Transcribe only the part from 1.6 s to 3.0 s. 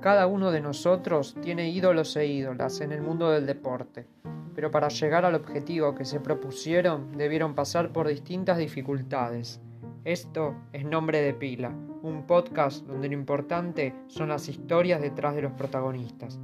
ídolos e ídolas en